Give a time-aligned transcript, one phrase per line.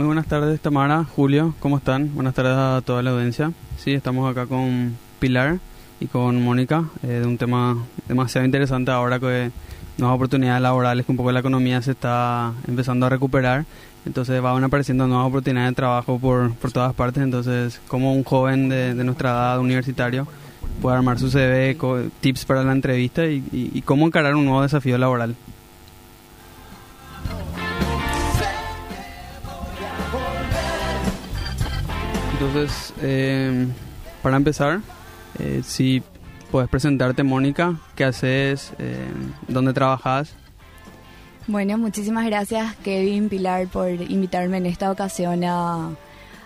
[0.00, 2.14] Muy buenas tardes, Tamara, Julio, ¿cómo están?
[2.14, 3.52] Buenas tardes a toda la audiencia.
[3.76, 5.58] Sí, estamos acá con Pilar
[6.00, 7.76] y con Mónica eh, de un tema
[8.08, 9.50] demasiado interesante ahora que
[9.98, 13.66] nuevas oportunidades laborales, que un poco la economía se está empezando a recuperar.
[14.06, 17.22] Entonces van apareciendo nuevas oportunidades de trabajo por, por todas partes.
[17.22, 20.26] Entonces, como un joven de, nuestra edad universitario
[20.80, 21.76] puede armar su CV,
[22.20, 25.36] tips para la entrevista y, y cómo encarar un nuevo desafío laboral.
[32.40, 33.66] Entonces, eh,
[34.22, 34.80] para empezar,
[35.38, 36.02] eh, si
[36.50, 39.10] puedes presentarte, Mónica, qué haces, eh,
[39.46, 40.34] dónde trabajas.
[41.46, 45.90] Bueno, muchísimas gracias, Kevin, Pilar, por invitarme en esta ocasión a,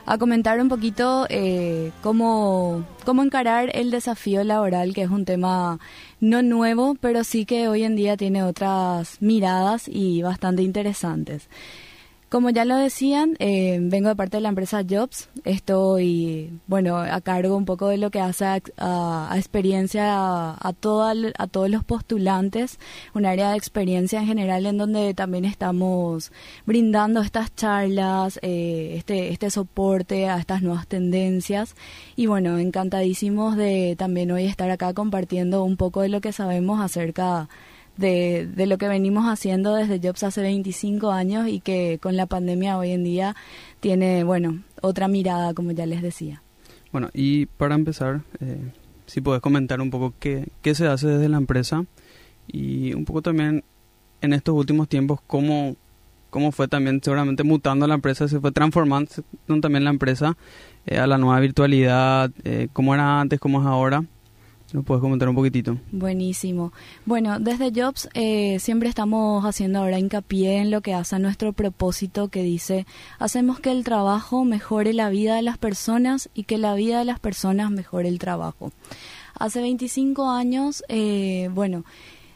[0.04, 5.78] a comentar un poquito eh, cómo, cómo encarar el desafío laboral, que es un tema
[6.18, 11.48] no nuevo, pero sí que hoy en día tiene otras miradas y bastante interesantes.
[12.34, 15.28] Como ya lo decían, eh, vengo de parte de la empresa Jobs.
[15.44, 21.46] Estoy, bueno, a cargo un poco de lo que hace a, experiencia a, a, a
[21.46, 22.80] todos los postulantes,
[23.14, 26.32] un área de experiencia en general en donde también estamos
[26.66, 31.76] brindando estas charlas, eh, este, este soporte a estas nuevas tendencias.
[32.16, 36.80] Y bueno, encantadísimos de también hoy estar acá compartiendo un poco de lo que sabemos
[36.80, 42.16] acerca de, de, lo que venimos haciendo desde Jobs hace 25 años y que con
[42.16, 43.36] la pandemia hoy en día
[43.80, 46.42] tiene, bueno, otra mirada, como ya les decía.
[46.92, 48.72] Bueno, y para empezar, eh,
[49.06, 51.84] si puedes comentar un poco qué, qué se hace desde la empresa
[52.46, 53.64] y un poco también
[54.20, 55.76] en estos últimos tiempos cómo,
[56.30, 59.10] cómo fue también seguramente mutando la empresa, se fue transformando
[59.60, 60.36] también la empresa
[60.86, 64.04] eh, a la nueva virtualidad, eh, cómo era antes, cómo es ahora
[64.74, 65.78] ¿Nos puedes comentar un poquitito?
[65.92, 66.72] Buenísimo.
[67.06, 72.26] Bueno, desde Jobs eh, siempre estamos haciendo ahora hincapié en lo que hace nuestro propósito
[72.26, 72.84] que dice,
[73.20, 77.04] hacemos que el trabajo mejore la vida de las personas y que la vida de
[77.04, 78.72] las personas mejore el trabajo.
[79.38, 81.84] Hace 25 años, eh, bueno,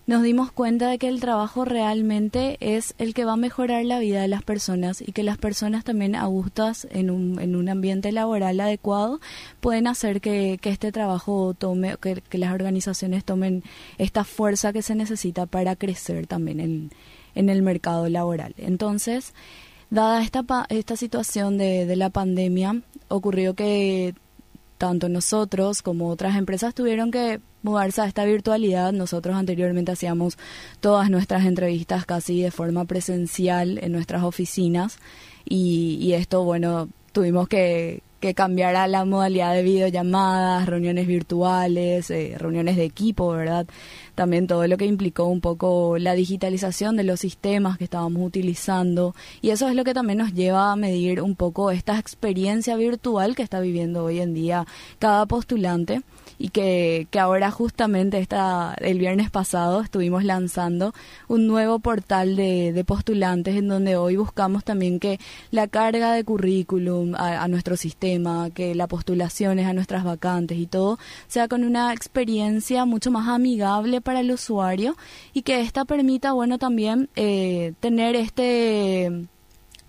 [0.08, 3.98] nos dimos cuenta de que el trabajo realmente es el que va a mejorar la
[3.98, 7.68] vida de las personas y que las personas también a gustas en un, en un
[7.68, 9.20] ambiente laboral adecuado
[9.60, 13.62] pueden hacer que, este trabajo tome, que, que, las organizaciones tomen
[13.98, 16.90] esta fuerza que se necesita para crecer también en,
[17.34, 18.54] en el mercado laboral.
[18.56, 19.34] Entonces,
[19.90, 24.14] dada esta, esta situación de, de la pandemia, ocurrió que
[24.78, 28.92] tanto nosotros como otras empresas tuvieron que mudarse a esta virtualidad.
[28.92, 30.38] Nosotros anteriormente hacíamos
[30.80, 34.98] todas nuestras entrevistas casi de forma presencial en nuestras oficinas
[35.44, 42.10] y, y esto, bueno, tuvimos que, que cambiar a la modalidad de videollamadas, reuniones virtuales,
[42.10, 43.66] eh, reuniones de equipo, ¿verdad?
[44.14, 49.14] También todo lo que implicó un poco la digitalización de los sistemas que estábamos utilizando
[49.40, 53.36] y eso es lo que también nos lleva a medir un poco esta experiencia virtual
[53.36, 54.66] que está viviendo hoy en día
[54.98, 56.02] cada postulante
[56.38, 60.94] y que, que ahora justamente esta, el viernes pasado estuvimos lanzando
[61.26, 65.18] un nuevo portal de, de postulantes en donde hoy buscamos también que
[65.50, 70.66] la carga de currículum a, nuestro sistema, que la postulación es a nuestras vacantes y
[70.66, 74.96] todo sea con una experiencia mucho más amigable para el usuario
[75.32, 79.28] y que esta permita, bueno, también eh, tener este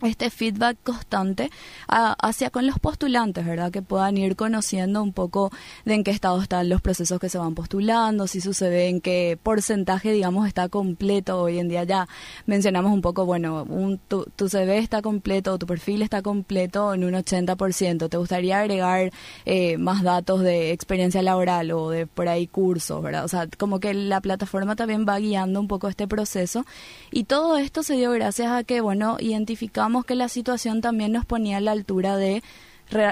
[0.01, 1.49] este feedback constante
[1.87, 3.71] hacia con los postulantes, ¿verdad?
[3.71, 5.51] Que puedan ir conociendo un poco
[5.85, 9.37] de en qué estado están los procesos que se van postulando, si sucede en qué
[9.41, 11.41] porcentaje, digamos, está completo.
[11.41, 12.07] Hoy en día ya
[12.45, 17.03] mencionamos un poco, bueno, un, tu, tu CV está completo, tu perfil está completo en
[17.03, 18.09] un 80%.
[18.09, 19.11] ¿Te gustaría agregar
[19.45, 23.25] eh, más datos de experiencia laboral o de por ahí cursos, ¿verdad?
[23.25, 26.65] O sea, como que la plataforma también va guiando un poco este proceso.
[27.11, 31.25] Y todo esto se dio gracias a que, bueno, identificamos que la situación también nos
[31.25, 32.43] ponía a la altura de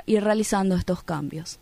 [0.06, 1.60] ir realizando estos cambios.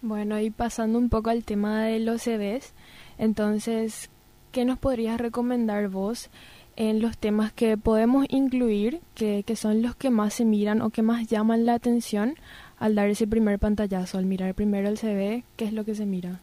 [0.00, 2.72] Bueno, y pasando un poco al tema de los CVs,
[3.18, 4.10] entonces,
[4.52, 6.30] ¿qué nos podrías recomendar vos
[6.76, 10.90] en los temas que podemos incluir, que, que son los que más se miran o
[10.90, 12.36] que más llaman la atención
[12.78, 16.06] al dar ese primer pantallazo, al mirar primero el CV, ¿qué es lo que se
[16.06, 16.40] mira?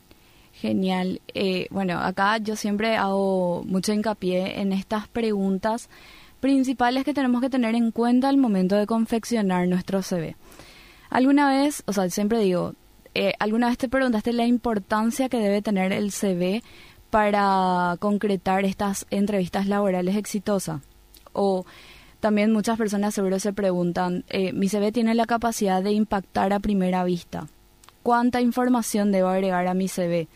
[0.51, 1.21] Genial.
[1.33, 5.89] Eh, bueno, acá yo siempre hago mucho hincapié en estas preguntas
[6.45, 10.36] principales que tenemos que tener en cuenta al momento de confeccionar nuestro CV.
[11.09, 12.75] Alguna vez, o sea, siempre digo,
[13.15, 16.62] eh, ¿alguna vez te preguntaste la importancia que debe tener el CV
[17.09, 20.81] para concretar estas entrevistas laborales exitosas?
[21.33, 21.65] O
[22.19, 26.59] también muchas personas seguro se preguntan, eh, ¿mi CV tiene la capacidad de impactar a
[26.59, 27.48] primera vista?
[28.03, 30.27] ¿Cuánta información debo agregar a mi CV?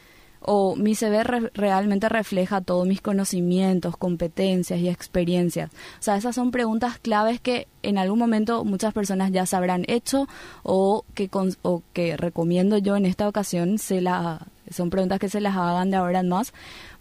[0.42, 5.72] O mi CV realmente refleja todos mis conocimientos, competencias y experiencias.
[5.72, 9.86] O sea, esas son preguntas claves que en algún momento muchas personas ya se habrán
[9.88, 10.28] hecho
[10.64, 11.30] o que,
[11.62, 15.92] o que recomiendo yo en esta ocasión se la, son preguntas que se las hagan
[15.92, 16.54] de ahora en más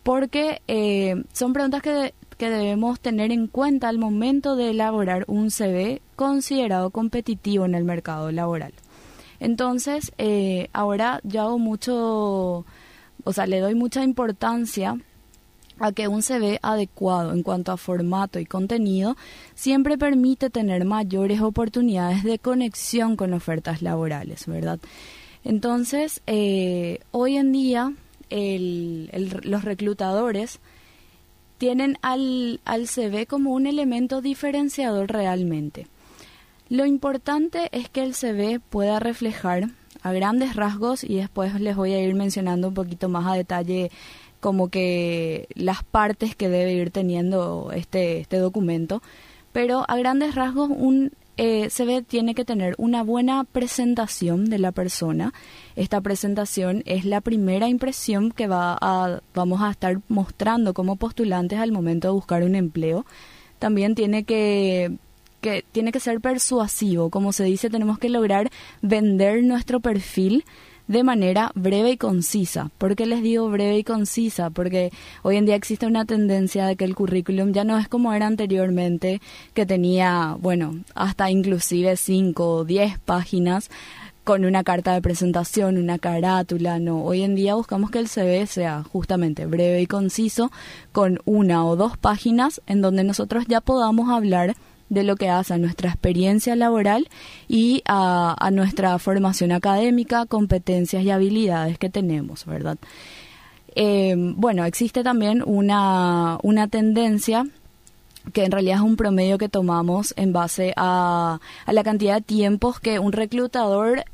[0.02, 5.50] porque eh, son preguntas que, que debemos tener en cuenta al momento de elaborar un
[5.50, 8.72] CV considerado competitivo en el mercado laboral.
[9.40, 12.64] Entonces, eh, ahora yo hago mucho
[13.28, 14.96] o sea, le doy mucha importancia
[15.78, 19.18] a que un CV adecuado en cuanto a formato y contenido
[19.54, 24.80] siempre permite tener mayores oportunidades de conexión con ofertas laborales, ¿verdad?
[25.44, 27.92] Entonces, eh, hoy en día
[28.30, 30.58] los reclutadores
[31.58, 35.86] tienen al, al CV como un elemento diferenciador realmente.
[36.70, 39.68] Lo importante es que el CV pueda reflejar
[40.02, 43.90] a grandes rasgos y después les voy a ir mencionando un poquito más a detalle
[44.40, 49.02] como que las partes que debe ir teniendo este, este documento.
[49.52, 54.72] Pero a grandes rasgos un eh, CV tiene que tener una buena presentación de la
[54.72, 55.32] persona.
[55.76, 61.60] Esta presentación es la primera impresión que va a, vamos a estar mostrando como postulantes
[61.60, 63.06] al momento de buscar un empleo.
[63.60, 64.96] También tiene que
[65.40, 67.10] que tiene que ser persuasivo.
[67.10, 68.50] Como se dice, tenemos que lograr
[68.82, 70.44] vender nuestro perfil
[70.88, 72.70] de manera breve y concisa.
[72.78, 74.50] ¿Por qué les digo breve y concisa?
[74.50, 74.90] Porque
[75.22, 78.26] hoy en día existe una tendencia de que el currículum ya no es como era
[78.26, 79.20] anteriormente,
[79.54, 83.70] que tenía, bueno, hasta inclusive 5 o 10 páginas
[84.24, 87.02] con una carta de presentación, una carátula, no.
[87.02, 90.50] Hoy en día buscamos que el CV sea justamente breve y conciso,
[90.92, 94.54] con una o dos páginas en donde nosotros ya podamos hablar
[94.88, 97.08] de lo que hace a nuestra experiencia laboral
[97.46, 102.78] y a, nuestra formación académica, competencias y habilidades que tenemos, ¿verdad?
[103.74, 107.46] Eh, bueno, existe también una, una tendencia
[108.32, 112.22] que en realidad es un promedio que tomamos en base a, a la cantidad de
[112.22, 114.04] tiempos que un reclutador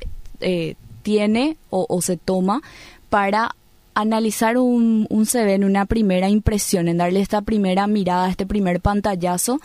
[0.40, 2.62] eh, tiene o, o, se toma
[3.10, 3.54] para
[3.94, 8.80] analizar un, un CV en una primera impresión, en darle esta primera mirada, este primer
[8.80, 9.60] pantallazo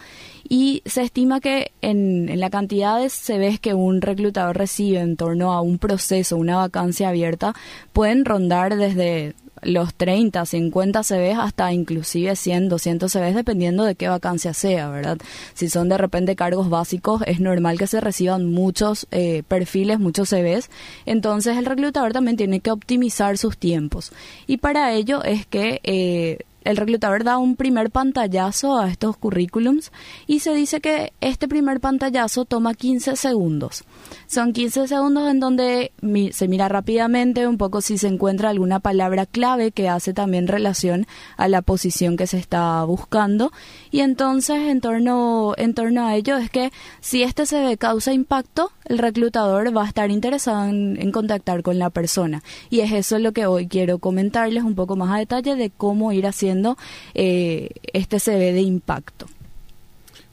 [0.50, 5.16] y se estima que en, en, la cantidad de CVs que un reclutador recibe en
[5.16, 7.54] torno a un proceso, una vacancia abierta,
[7.94, 14.08] pueden rondar desde los 30, 50 CVs hasta inclusive 100, 200 CVs dependiendo de qué
[14.08, 15.18] vacancia sea, ¿verdad?
[15.54, 20.30] Si son de repente cargos básicos, es normal que se reciban muchos eh, perfiles, muchos
[20.30, 20.70] CVs,
[21.06, 24.12] entonces el reclutador también tiene que optimizar sus tiempos.
[24.48, 29.92] Y para ello es que eh, el reclutador da un primer pantallazo a estos currículums
[30.28, 33.84] y se dice que este primer pantallazo toma 15 segundos.
[34.30, 35.92] Son 15 segundos en donde
[36.34, 41.08] se mira rápidamente un poco si se encuentra alguna palabra clave que hace también relación
[41.36, 43.52] a la posición que se está buscando
[43.90, 46.72] y entonces en torno, en torno a ello es que
[47.02, 51.80] si este ve causa impacto, el reclutador va a estar interesado en, en contactar con
[51.80, 55.56] la persona y es eso lo que hoy quiero comentarles un poco más a detalle
[55.56, 56.78] de cómo ir haciendo
[57.16, 59.26] eh, este CV de impacto.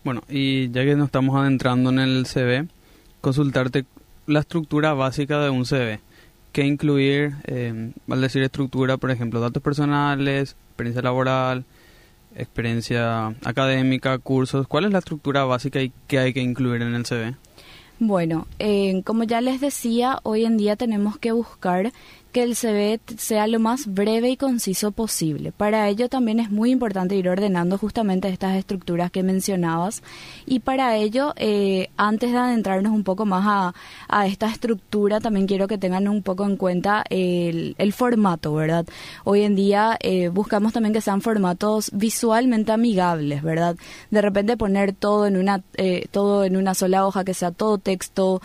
[0.05, 2.69] Bueno, y ya que nos estamos adentrando en el CV,
[3.21, 3.85] consultarte
[4.27, 6.01] la estructura básica de un CV.
[6.53, 7.35] ¿Qué incluir?
[7.45, 11.65] Eh, al decir estructura, por ejemplo, datos personales, experiencia laboral,
[12.35, 14.67] experiencia académica, cursos.
[14.67, 17.35] ¿Cuál es la estructura básica y qué hay que incluir en el CV?
[17.99, 21.93] Bueno, eh, como ya les decía, hoy en día tenemos que buscar
[22.37, 25.53] que el CV sea lo más breve y conciso posible.
[25.53, 30.03] Para ello también es muy importante ir ordenando justamente estas estructuras que mencionabas
[30.45, 33.73] y para ello, eh, antes de adentrarnos un poco más
[34.11, 38.85] a, esta estructura, también quiero que tengan un poco en cuenta el, formato, ¿verdad?
[39.25, 43.77] Hoy en día eh, buscamos también que sean formatos visualmente amigables, ¿verdad?
[44.11, 47.79] De repente poner todo en una, eh, todo en una sola hoja, que sea todo
[47.79, 48.43] texto,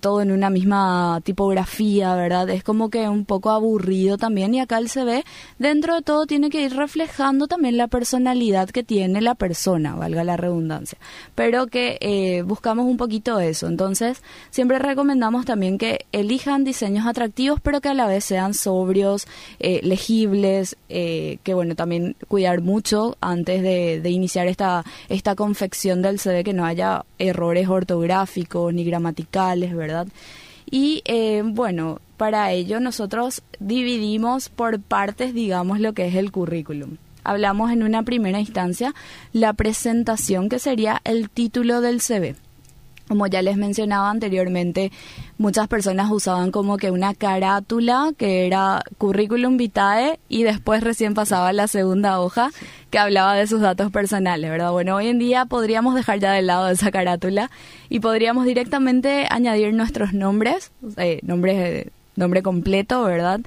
[0.00, 2.50] todo en una misma tipografía, ¿verdad?
[2.50, 5.24] Es como que un poco aburrido también y acá el ve
[5.58, 10.24] dentro de todo tiene que ir reflejando también la personalidad que tiene la persona, valga
[10.24, 10.98] la redundancia,
[11.34, 13.66] pero que eh, buscamos un poquito eso.
[13.66, 19.26] Entonces, siempre recomendamos también que elijan diseños atractivos, pero que a la vez sean sobrios,
[19.58, 26.02] eh, legibles, eh, que bueno, también cuidar mucho antes de, de iniciar esta, esta confección
[26.02, 30.06] del CV, que no haya errores ortográficos ni gramaticales, ¿verdad?
[30.72, 36.96] Y eh, bueno, para ello nosotros dividimos por partes, digamos, lo que es el currículum.
[37.24, 38.94] Hablamos en una primera instancia
[39.34, 42.36] la presentación, que sería el título del CV.
[43.12, 44.90] Como ya les mencionaba anteriormente,
[45.36, 51.52] muchas personas usaban como que una carátula que era currículum vitae y después recién pasaba
[51.52, 52.48] la segunda hoja
[52.88, 54.72] que hablaba de sus datos personales, ¿verdad?
[54.72, 57.50] Bueno, hoy en día podríamos dejar ya de lado esa carátula
[57.90, 63.40] y podríamos directamente añadir nuestros nombres, eh, nombres, nombre completo, ¿verdad?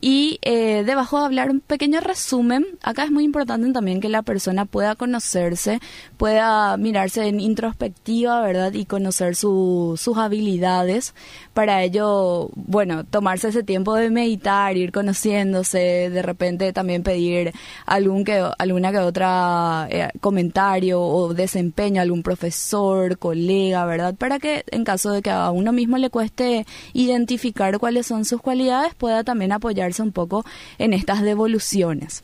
[0.00, 4.22] Y eh, debajo de hablar un pequeño resumen, acá es muy importante también que la
[4.22, 5.80] persona pueda conocerse,
[6.16, 8.72] pueda mirarse en introspectiva, ¿verdad?
[8.74, 11.14] Y conocer sus habilidades.
[11.52, 17.52] Para ello, bueno, tomarse ese tiempo de meditar, ir conociéndose, de repente también pedir
[17.84, 24.14] algún que, alguna que otra eh, comentario o desempeño, algún profesor, colega, ¿verdad?
[24.14, 28.40] Para que en caso de que a uno mismo le cueste identificar cuáles son sus
[28.40, 30.44] cualidades, pueda también apoyar un poco
[30.78, 32.22] en estas devoluciones.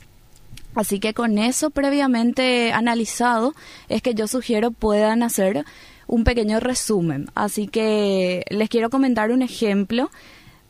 [0.75, 3.55] Así que con eso previamente analizado
[3.89, 5.65] es que yo sugiero puedan hacer
[6.07, 7.31] un pequeño resumen.
[7.35, 10.11] Así que les quiero comentar un ejemplo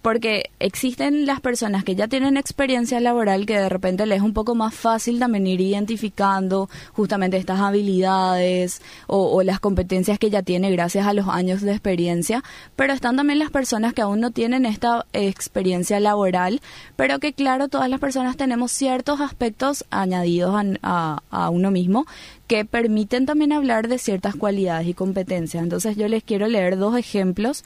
[0.04, 4.34] porque existen las personas que ya tienen experiencia laboral que de repente les es un
[4.34, 10.70] poco más fácil también ir identificando justamente estas habilidades o, las competencias que ya tiene
[10.70, 12.44] gracias a los años de experiencia,
[12.76, 16.60] pero están también las personas que aún no tienen esta experiencia laboral,
[16.96, 22.04] pero que claro, todas las personas tenemos ciertos aspectos añadidos a, a uno mismo
[22.46, 25.62] que permiten también hablar de ciertas cualidades y competencias.
[25.62, 27.64] Entonces yo les quiero leer dos ejemplos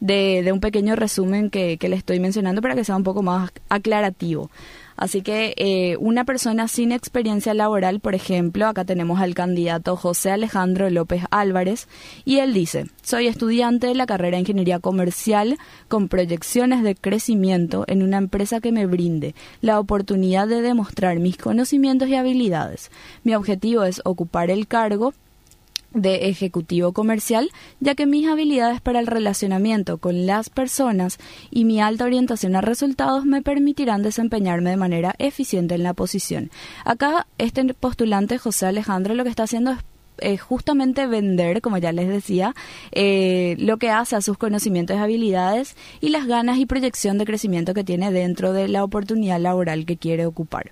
[0.00, 3.50] de, un pequeño resumen que, que le estoy mencionando para que sea un poco más
[3.68, 4.50] aclarativo.
[5.00, 10.30] Así que eh, una persona sin experiencia laboral, por ejemplo, acá tenemos al candidato José
[10.30, 11.88] Alejandro López Álvarez,
[12.26, 15.56] y él dice, soy estudiante de la carrera de Ingeniería Comercial
[15.88, 21.38] con proyecciones de crecimiento en una empresa que me brinde la oportunidad de demostrar mis
[21.38, 22.90] conocimientos y habilidades.
[23.24, 25.14] Mi objetivo es ocupar el cargo
[25.92, 31.18] de ejecutivo comercial, ya que mis habilidades para el relacionamiento con las personas
[31.50, 36.50] y mi alta orientación a resultados me permitirán desempeñarme de manera eficiente en la posición.
[36.84, 39.76] Acá este postulante José Alejandro lo que está haciendo
[40.20, 42.54] es justamente vender, como ya les decía,
[42.92, 47.24] eh, lo que hace a sus conocimientos y habilidades y las ganas y proyección de
[47.24, 50.70] crecimiento que tiene dentro de la oportunidad laboral que quiere ocupar.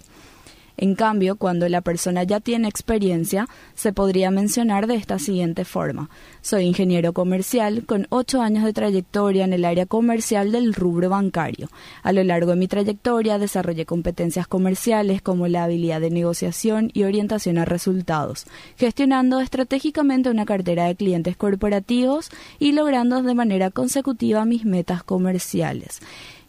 [0.80, 6.08] En cambio, cuando la persona ya tiene experiencia, se podría mencionar de esta siguiente forma.
[6.40, 11.68] Soy ingeniero comercial con ocho años de trayectoria en el área comercial del rubro bancario.
[12.04, 17.02] A lo largo de mi trayectoria desarrollé competencias comerciales como la habilidad de negociación y
[17.02, 22.30] orientación a resultados, gestionando estratégicamente una cartera de clientes corporativos
[22.60, 26.00] y logrando de manera consecutiva mis metas comerciales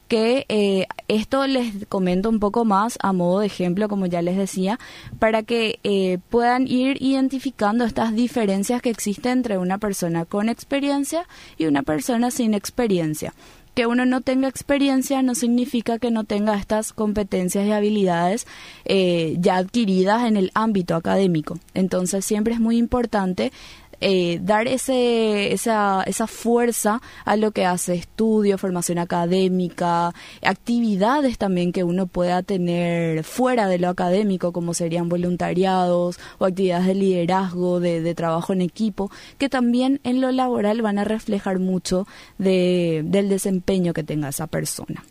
[0.09, 4.35] que eh, esto les comento un poco más a modo de ejemplo, como ya les
[4.35, 4.79] decía,
[5.19, 11.27] para que eh, puedan ir identificando estas diferencias que existen entre una persona con experiencia
[11.57, 13.33] y una persona sin experiencia.
[13.75, 18.47] Que uno no tenga experiencia no significa que no tenga estas competencias y habilidades
[18.85, 21.59] eh, ya adquiridas en el ámbito académico.
[21.75, 23.51] Entonces siempre es muy importante
[24.01, 31.71] eh, dar ese, esa, esa fuerza a lo que hace estudio, formación académica, actividades también
[31.71, 37.79] que uno pueda tener fuera de lo académico, como serían voluntariados o actividades de liderazgo,
[37.79, 43.29] de, trabajo en equipo, que también en lo laboral van a reflejar mucho de, del
[43.29, 45.03] desempeño que tenga esa persona.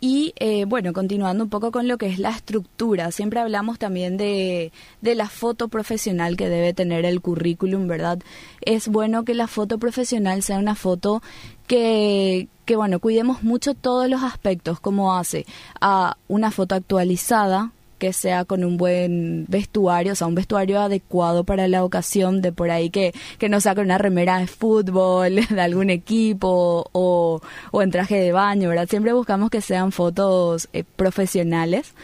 [0.00, 4.16] Y eh, bueno, continuando un poco con lo que es la estructura, siempre hablamos también
[4.16, 8.18] de, de, la foto profesional que debe tener el currículum, ¿verdad?
[8.62, 11.22] Es bueno que la foto profesional sea una foto
[11.66, 15.44] que, que bueno, cuidemos mucho todos los aspectos, como hace
[15.82, 21.44] a una foto actualizada, que sea con un buen vestuario, o sea, un vestuario adecuado
[21.44, 25.36] para la ocasión, de por ahí que, que no sea con una remera de fútbol,
[25.48, 27.40] de algún equipo o,
[27.70, 28.88] o en traje de baño, ¿verdad?
[28.88, 31.94] Siempre buscamos que sean fotos eh, profesionales.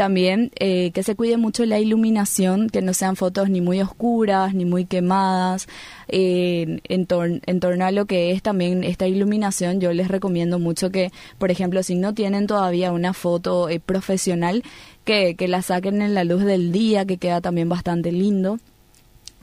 [0.00, 4.54] También eh, que se cuide mucho la iluminación, que no sean fotos ni muy oscuras
[4.54, 5.68] ni muy quemadas.
[6.08, 11.12] en, en torno a lo que es también esta iluminación, yo les recomiendo mucho que,
[11.36, 14.62] por ejemplo, si no tienen todavía una foto eh, profesional,
[15.04, 18.58] que la saquen en la luz del día, que queda también bastante lindo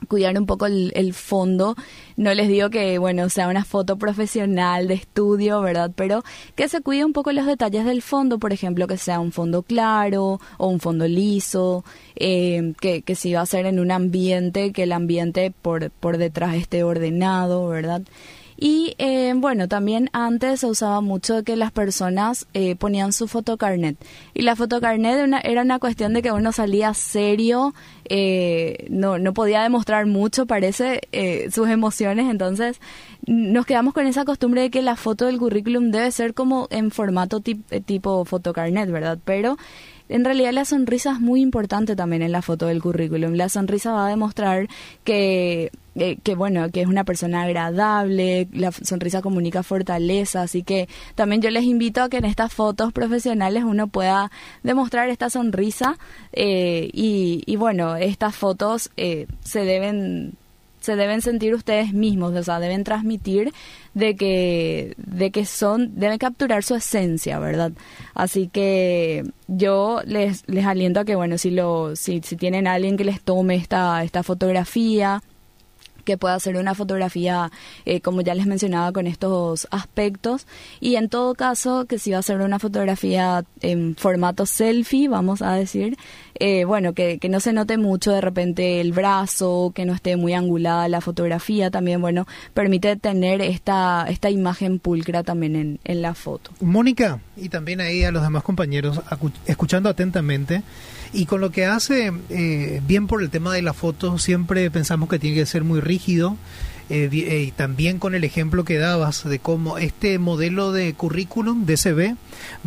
[0.06, 1.74] cuidar un poco el, fondo.
[2.16, 5.90] No les digo que, bueno, sea una foto profesional de estudio, ¿verdad?
[5.94, 6.22] Pero
[6.54, 9.62] que se cuide un poco los detalles del fondo, por ejemplo, que sea un fondo
[9.62, 11.84] claro o un fondo liso,
[12.16, 16.18] eh, que, que si va a ser en un ambiente, que el ambiente por, por
[16.18, 18.02] detrás esté ordenado, ¿verdad?
[18.60, 23.96] Y eh, bueno, también antes se usaba mucho que las personas eh, ponían su fotocarnet.
[24.34, 27.72] Y la fotocarnet una, era una cuestión de que uno salía serio,
[28.06, 31.02] eh, no, no podía demostrar mucho, parece,
[31.52, 32.28] sus emociones.
[32.28, 32.80] Entonces
[33.28, 36.90] nos quedamos con esa costumbre de que la foto del currículum debe ser como en
[36.90, 39.18] formato tipo fotocarnet, ¿verdad?
[39.24, 39.56] Pero
[40.08, 43.34] en realidad la sonrisa es muy importante también en la foto del currículum.
[43.34, 44.68] La sonrisa va a demostrar
[45.04, 50.88] que, eh, que bueno, que es una persona agradable, la sonrisa comunica fortaleza, así que
[51.14, 54.30] también yo les invito a que en estas fotos profesionales uno pueda
[54.62, 55.98] demostrar esta sonrisa
[56.32, 60.36] eh, y, y, bueno, estas fotos eh, se deben
[60.80, 63.52] se deben sentir ustedes mismos, o sea, deben transmitir
[63.94, 67.72] de que, de que son, deben capturar su esencia, ¿verdad?
[68.14, 72.96] Así que yo les, les aliento a que, bueno, si, lo, si, si tienen alguien
[72.96, 75.22] que les tome esta, esta fotografía,
[76.08, 77.52] que pueda hacer una fotografía,
[77.84, 80.46] eh, como ya les mencionaba, con estos aspectos.
[80.80, 85.42] Y en todo caso, que si va a ser una fotografía en formato selfie, vamos
[85.42, 85.98] a decir,
[86.40, 90.16] eh, bueno, que, que, no se note mucho de repente el brazo, que no esté
[90.16, 96.02] muy angulada la fotografía, también, bueno, permite tener esta, esta imagen pulcra también en, en
[96.02, 96.50] la foto.
[96.60, 99.00] Mónica, y también ahí a los demás compañeros,
[99.46, 100.62] escuchando atentamente,
[101.12, 105.08] y con lo que hace, eh, bien por el tema de la foto, siempre pensamos
[105.08, 106.36] que tiene que ser muy rígido.
[106.90, 111.66] Eh, eh, y también con el ejemplo que dabas de cómo este modelo de currículum,
[111.66, 112.16] de CV,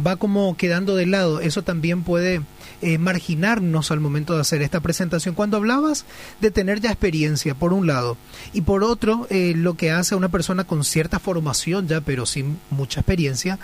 [0.06, 1.40] va como quedando de lado.
[1.40, 2.42] Eso también puede
[2.82, 5.36] eh, marginarnos al momento de hacer esta presentación.
[5.36, 6.06] Cuando hablabas
[6.40, 8.18] de tener ya experiencia, por un lado,
[8.54, 12.26] y por otro, eh, lo que hace a una persona con cierta formación ya, pero
[12.26, 13.60] sin mucha experiencia,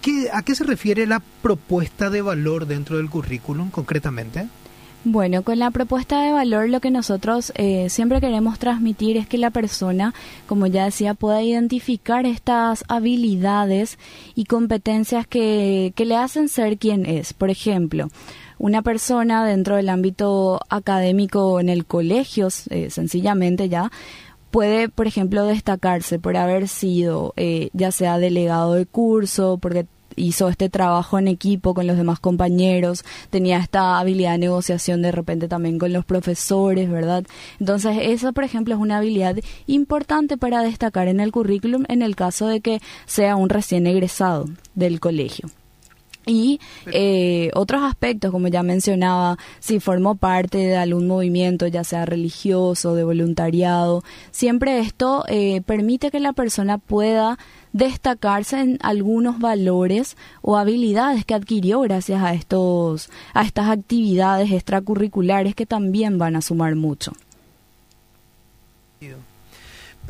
[0.00, 4.48] ¿qué, ¿a qué se refiere la propuesta de valor dentro del currículum concretamente?
[5.04, 9.36] Bueno, con la propuesta de valor lo que nosotros eh, siempre queremos transmitir es que
[9.36, 10.14] la persona,
[10.46, 13.98] como ya decía, pueda identificar estas habilidades
[14.36, 17.32] y competencias que, que le hacen ser quien es.
[17.32, 18.10] Por ejemplo,
[18.62, 23.90] una persona dentro del ámbito académico en el colegio, eh, sencillamente ya,
[24.52, 30.48] puede, por ejemplo, destacarse por haber sido eh, ya sea delegado de curso, porque hizo
[30.48, 35.48] este trabajo en equipo con los demás compañeros, tenía esta habilidad de negociación de repente
[35.48, 37.24] también con los profesores, ¿verdad?
[37.58, 42.14] Entonces, esa, por ejemplo, es una habilidad importante para destacar en el currículum en el
[42.14, 44.44] caso de que sea un recién egresado
[44.76, 45.50] del colegio.
[46.24, 46.60] Y
[46.92, 52.94] eh, otros aspectos, como ya mencionaba, si formó parte de algún movimiento, ya sea religioso,
[52.94, 57.38] de voluntariado, siempre esto eh, permite que la persona pueda
[57.72, 65.54] destacarse en algunos valores o habilidades que adquirió gracias a estos a estas actividades extracurriculares
[65.54, 67.12] que también van a sumar mucho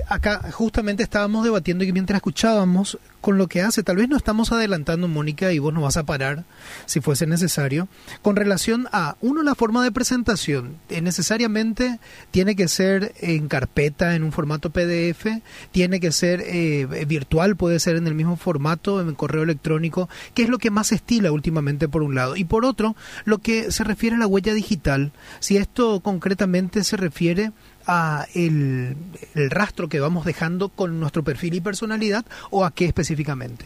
[0.08, 4.50] acá justamente estábamos debatiendo y mientras escuchábamos con lo que hace, tal vez no estamos
[4.50, 6.44] adelantando, Mónica, y vos nos vas a parar
[6.86, 7.86] si fuese necesario,
[8.20, 10.76] con relación a, uno, la forma de presentación.
[10.88, 12.00] Eh, necesariamente
[12.32, 15.26] tiene que ser en carpeta, en un formato PDF,
[15.70, 20.42] tiene que ser eh, virtual, puede ser en el mismo formato, en correo electrónico, que
[20.42, 22.34] es lo que más estila últimamente por un lado.
[22.34, 26.96] Y por otro, lo que se refiere a la huella digital, si esto concretamente se
[26.96, 27.52] refiere
[27.86, 28.96] a el,
[29.34, 33.64] rastro que vamos dejando con nuestro perfil y personalidad o a qué específicamente?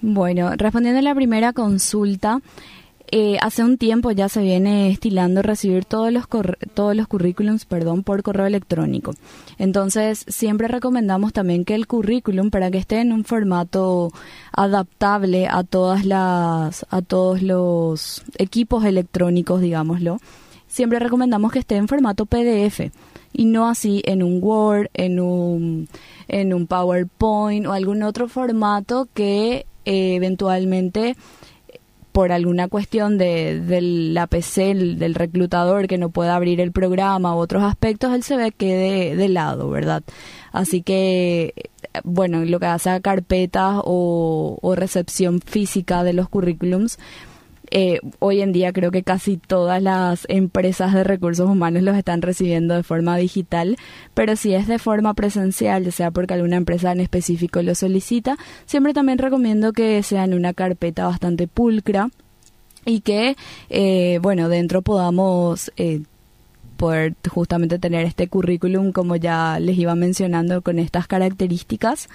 [0.00, 2.40] Bueno, respondiendo a la primera consulta,
[3.10, 6.26] eh, hace un tiempo ya se viene estilando recibir todos los
[6.74, 9.14] todos los currículums, perdón, por correo electrónico.
[9.56, 14.12] Entonces, siempre recomendamos también que el currículum para que esté en un formato
[14.52, 20.18] adaptable a todas las a todos los equipos electrónicos, digámoslo,
[20.78, 22.92] siempre recomendamos que esté en formato PDF
[23.32, 25.88] y no así en un Word, en un,
[26.28, 31.16] en un PowerPoint o algún otro formato que eh, eventualmente
[32.12, 37.34] por alguna cuestión de, de la PC del reclutador que no pueda abrir el programa
[37.34, 40.04] u otros aspectos, él se ve quede de lado, ¿verdad?
[40.52, 41.54] Así que,
[42.04, 47.00] bueno, lo que hace a carpetas o recepción física de los currículums,
[47.70, 52.22] eh, hoy en día creo que casi todas las empresas de recursos humanos los están
[52.22, 53.76] recibiendo de forma digital,
[54.14, 58.36] pero si es de forma presencial, ya sea porque alguna empresa en específico lo solicita,
[58.66, 62.08] siempre también recomiendo que sea una carpeta bastante pulcra
[62.84, 63.36] y que,
[63.70, 66.02] eh, bueno, dentro podamos eh,
[66.78, 72.08] poder justamente tener este currículum como ya les iba mencionando con estas características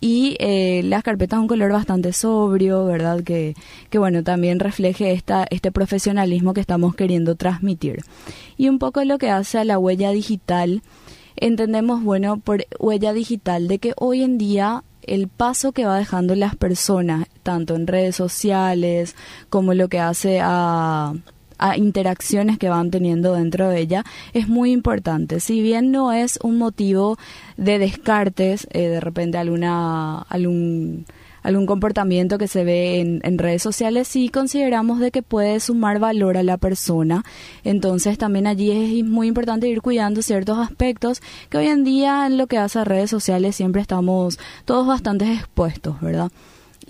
[0.00, 3.22] y eh, las carpetas un color bastante sobrio, ¿verdad?
[3.22, 3.54] Que,
[3.88, 8.02] que bueno, también refleje esta, este profesionalismo que estamos queriendo transmitir.
[8.58, 10.82] Y un poco lo que hace a la huella digital
[11.36, 16.34] entendemos, bueno, por huella digital, de que hoy en día el paso que va dejando
[16.34, 19.16] las personas, tanto en redes sociales
[19.48, 21.14] como lo que hace a,
[21.58, 25.40] a interacciones que van teniendo dentro de ella es muy importante.
[25.40, 27.18] Si bien no es un motivo
[27.56, 31.06] de descartes, eh, de repente alguna algún
[31.42, 36.36] algún comportamiento que se ve en, redes sociales, sí consideramos de que puede sumar valor
[36.36, 37.24] a la persona.
[37.64, 42.36] Entonces también allí es muy importante ir cuidando ciertos aspectos que hoy en día en
[42.36, 46.30] lo que hace a redes sociales siempre estamos todos bastante expuestos, ¿verdad?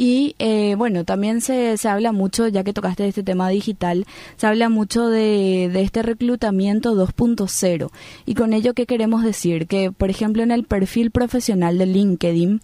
[0.00, 4.06] Y eh, bueno, también se, se habla mucho, ya que tocaste este tema digital,
[4.36, 7.90] se habla mucho de, de este reclutamiento 2.0.
[8.24, 9.66] Y con ello, ¿qué queremos decir?
[9.66, 12.60] Que, por ejemplo, en el perfil profesional de LinkedIn,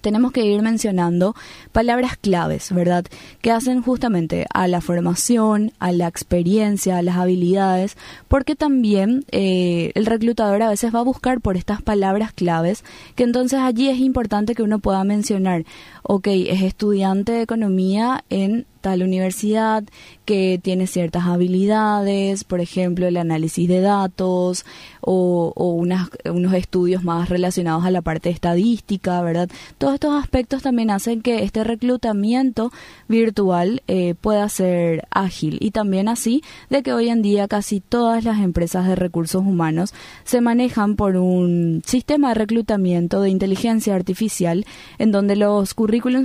[0.00, 1.34] tenemos que ir mencionando
[1.72, 3.04] palabras claves, ¿verdad?
[3.40, 7.96] Que hacen justamente a la formación, a la experiencia, a las habilidades,
[8.28, 13.24] porque también eh, el reclutador a veces va a buscar por estas palabras claves, que
[13.24, 15.64] entonces allí es importante que uno pueda mencionar,
[16.02, 19.84] ok, es estudiante de economía en tal universidad
[20.24, 24.64] que tiene ciertas habilidades, por ejemplo, el análisis de datos
[25.00, 25.52] o,
[26.24, 29.48] unos estudios más relacionados a la parte estadística, ¿verdad?
[29.78, 32.72] Todos estos aspectos también hacen que este reclutamiento
[33.08, 38.24] virtual eh, pueda ser ágil y también así de que hoy en día casi todas
[38.24, 44.64] las empresas de recursos humanos se manejan por un sistema de reclutamiento de inteligencia artificial
[44.98, 45.74] en donde los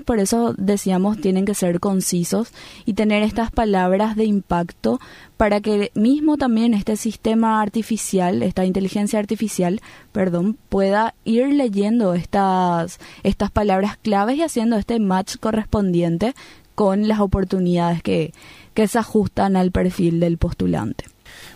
[0.06, 2.51] por eso decíamos, tienen que ser concisos
[2.86, 4.99] y tener estas palabras de impacto
[5.38, 12.99] para que mismo también este sistema artificial, esta inteligencia artificial, perdón, pueda ir leyendo estas,
[13.23, 16.36] estas palabras claves y haciendo este match correspondiente
[16.75, 18.34] con las oportunidades que,
[18.73, 21.14] que se ajustan al perfil del postulante.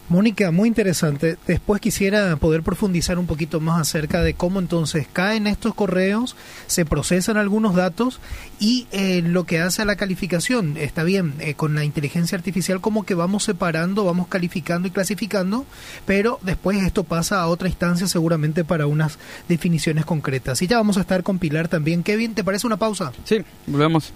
[0.10, 1.38] Mónica, muy interesante.
[1.46, 6.84] Después quisiera poder profundizar un poquito más acerca de cómo entonces caen estos correos, se
[6.84, 8.20] procesan algunos datos
[8.60, 10.78] y eh, lo que hace a la calificación.
[10.78, 15.68] Está bien, eh, con la inteligencia artificial como que vamos separando, vamos calificando y clasificando,
[16.08, 20.60] pero después esto pasa a otra instancia seguramente para unas definiciones concretas.
[20.64, 22.02] Y ya vamos a estar con Pilar también.
[22.02, 23.12] Kevin, ¿te parece una pausa?
[23.26, 24.12] Sí, volvemos.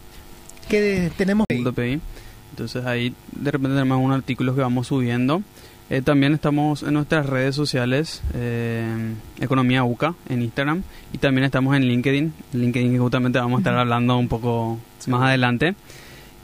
[0.67, 2.01] ¿Qué tenemos ahí?
[2.49, 5.43] Entonces ahí de repente tenemos un artículo que vamos subiendo
[5.89, 11.75] eh, también estamos en nuestras redes sociales, eh, Economía UCA, en Instagram, y también estamos
[11.75, 15.75] en LinkedIn, LinkedIn que justamente vamos a estar hablando un poco más adelante.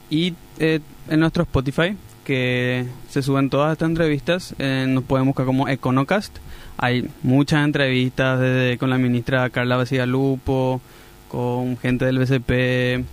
[0.10, 5.68] Y eh, en nuestro Spotify, que se suben todas estas entrevistas, nos pueden buscar como
[5.68, 6.38] Econocast.
[6.78, 10.80] Hay muchas entrevistas desde, con la ministra Carla Vecía Lupo,
[11.28, 13.04] con gente del BCP,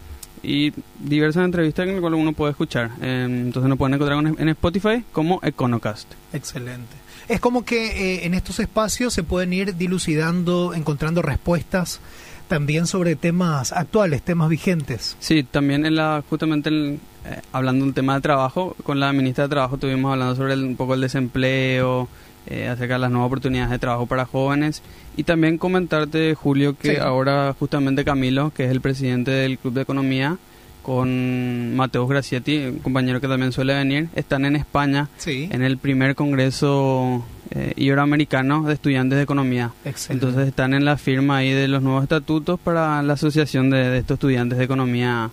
[0.47, 2.93] y diversas entrevistas en las cuales uno puede escuchar.
[3.03, 6.13] entonces nos pueden encontrar en Spotify como Econocast.
[6.33, 7.07] Excelente.
[7.29, 12.01] Es como que eh, en estos espacios se pueden ir dilucidando, encontrando respuestas
[12.47, 15.17] también sobre temas actuales, temas vigentes.
[15.19, 16.99] Sí, también en la, justamente eh,
[17.53, 20.95] hablando del tema de trabajo, con la ministra de Trabajo estuvimos hablando sobre un poco
[20.95, 22.09] el desempleo,
[22.47, 24.83] eh, acerca de las nuevas oportunidades de trabajo para jóvenes.
[25.17, 29.83] Y también comentarte, Julio, que ahora justamente Camilo, que es el presidente del Club de
[29.83, 30.39] Economía,
[30.87, 36.15] con Mateo Gracietti, un compañero que también suele venir, están en España en el primer
[36.15, 39.73] Congreso eh, Iberoamericano de Estudiantes de Economía.
[39.85, 44.15] Entonces están en la firma ahí de los nuevos estatutos para la Asociación de estos
[44.15, 45.31] estudiantes de Economía,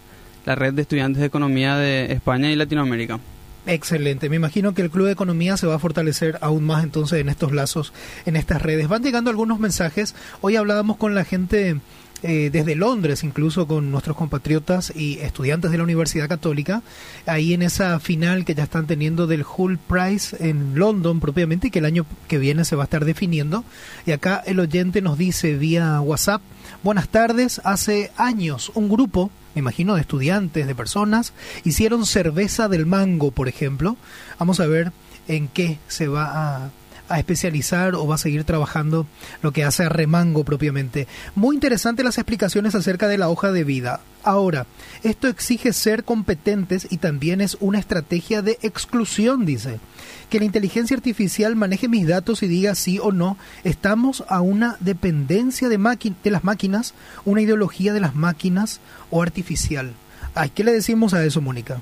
[0.47, 3.19] la red de estudiantes de Economía de España y Latinoamérica.
[3.65, 4.29] Excelente.
[4.29, 7.29] Me imagino que el Club de Economía se va a fortalecer aún más entonces en
[7.29, 7.93] estos lazos,
[8.25, 8.89] en estas redes.
[8.89, 10.15] Van llegando algunos mensajes.
[10.41, 11.77] Hoy hablábamos con la gente
[12.23, 16.81] eh, desde Londres, incluso con nuestros compatriotas y estudiantes de la Universidad Católica,
[17.25, 21.69] ahí en esa final que ya están teniendo del Hull Prize en London propiamente y
[21.71, 23.65] que el año que viene se va a estar definiendo.
[24.05, 26.41] Y acá el oyente nos dice vía WhatsApp,
[26.83, 32.85] buenas tardes, hace años un grupo me imagino, de estudiantes, de personas, hicieron cerveza del
[32.85, 33.97] mango, por ejemplo.
[34.39, 34.91] Vamos a ver
[35.27, 36.69] en qué se va a,
[37.09, 39.05] especializar o va a seguir trabajando
[39.41, 41.07] lo que hace a Remango propiamente.
[41.35, 44.01] Muy interesante las explicaciones acerca de la hoja de vida.
[44.23, 44.65] Ahora,
[45.03, 49.79] esto exige ser competentes y también es una estrategia de exclusión, dice
[50.29, 54.77] que la inteligencia artificial maneje mis datos y diga sí o no, estamos a una
[54.79, 55.77] dependencia de,
[56.23, 58.79] de las máquinas, una ideología de las máquinas
[59.11, 59.93] o artificial.
[60.33, 61.81] Ay, ¿Qué le decimos a eso, Mónica?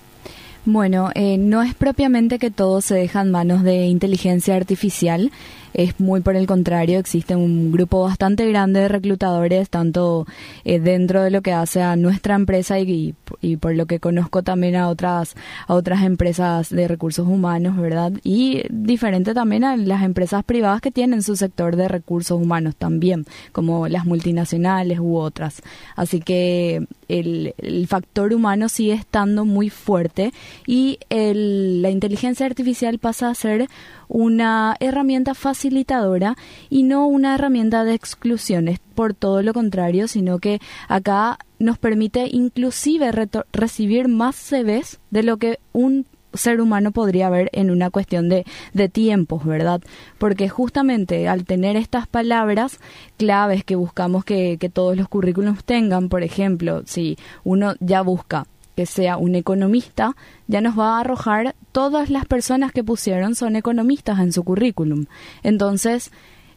[0.64, 5.32] Bueno, eh, no es propiamente que todo se deja en manos de inteligencia artificial.
[5.74, 10.26] Es muy por el contrario, existe un grupo bastante grande de reclutadores, tanto
[10.64, 14.44] eh, dentro de lo que hace a nuestra empresa y, y, por lo que conozco
[14.44, 15.36] también a otras,
[15.68, 18.12] a otras empresas de recursos humanos, ¿verdad?
[18.24, 23.26] Y diferente también a las empresas privadas que tienen su sector de recursos humanos también,
[23.52, 25.62] como las multinacionales u otras.
[25.96, 30.34] Así que el, el factor humano sigue estando muy fuerte
[30.66, 33.68] y el, la inteligencia artificial pasa a ser
[34.12, 36.36] una herramienta facilitadora
[36.70, 42.28] y no una herramienta de exclusiones, por todo lo contrario, sino que acá nos permite
[42.30, 43.12] inclusive
[43.54, 48.46] recibir más CVs de lo que un ser humano podría ver en una cuestión de,
[48.74, 49.82] de, tiempos, ¿verdad?
[50.18, 52.80] Porque justamente al tener estas palabras
[53.18, 58.46] claves que buscamos que, que todos los currículums tengan, por ejemplo, si uno ya busca
[58.76, 60.16] que sea un economista,
[60.48, 65.06] ya nos va a arrojar todas las personas que pusieron son economistas en su currículum.
[65.44, 66.12] Entonces,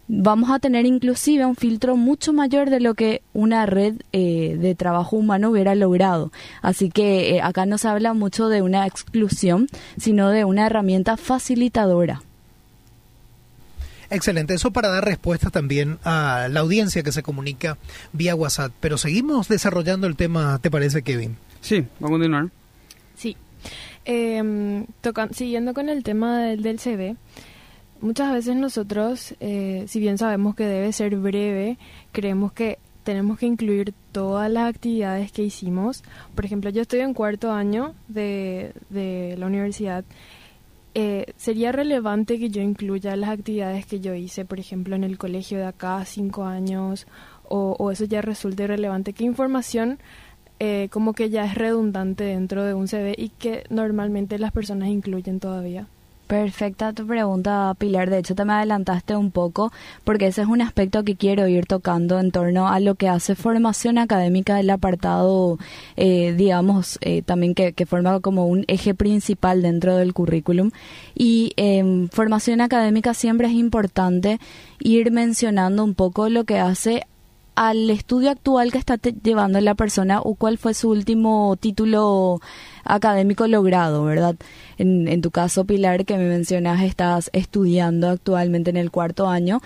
[0.09, 4.75] vamos a tener inclusive un filtro mucho mayor de lo que una red eh, de
[4.75, 6.31] trabajo humano hubiera logrado.
[6.63, 11.17] Así que eh, acá no se habla mucho de una exclusión, sino de una herramienta
[11.17, 12.23] facilitadora.
[14.11, 17.79] Excelente, eso para dar respuesta también a la audiencia que se comunica
[18.13, 18.73] vía WhatsApp.
[18.81, 21.37] Pero seguimos desarrollando el tema, ¿te parece, Kevin?
[21.65, 22.51] Sí, vamos a continuar.
[23.15, 23.39] Sí.
[24.05, 24.85] Eh,
[25.31, 27.17] siguiendo con el tema del, del CV,
[28.03, 31.79] muchas veces nosotros, eh, si bien sabemos que debe ser breve,
[32.13, 36.05] creemos que tenemos que incluir todas las actividades que hicimos.
[36.35, 40.05] Por ejemplo, yo estoy en cuarto año de, de la universidad.
[40.93, 45.17] Eh, ¿Sería relevante que yo incluya las actividades que yo hice, por ejemplo, en el
[45.17, 47.07] colegio de acá, cinco años,
[47.49, 49.15] o, o eso ya resulta irrelevante?
[49.15, 49.99] ¿Qué información
[50.61, 54.89] eh, como que ya es redundante dentro de un CV y que normalmente las personas
[54.89, 55.87] incluyen todavía.
[56.27, 58.09] Perfecta tu pregunta, Pilar.
[58.09, 59.73] De hecho, te me adelantaste un poco
[60.05, 63.35] porque ese es un aspecto que quiero ir tocando en torno a lo que hace
[63.35, 65.59] formación académica del apartado,
[65.97, 70.71] eh, digamos, eh, también que, que, forma como un eje principal dentro del currículum.
[71.15, 74.41] Y en formación académica siempre es importante
[74.81, 77.03] ir mencionando un poco lo que hace
[77.55, 82.41] al estudio actual que está llevando la persona o cuál fue su último título
[82.85, 84.37] académico logrado, ¿verdad?
[84.77, 89.61] En, tu caso, Pilar, que me mencionas, estás estudiando actualmente en el cuarto año.